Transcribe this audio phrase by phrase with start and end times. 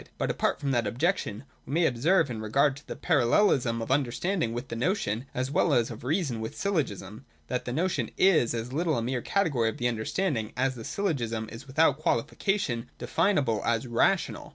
[0.17, 4.51] But apart from that objection, we may observe in regard to the parallelism of understanding
[4.51, 8.73] with the notion, as well as of reason with syllogism, that the notion is as
[8.73, 13.85] little a mere category of the understanding as the syllogism is without qualification definable as
[13.85, 14.49] rational.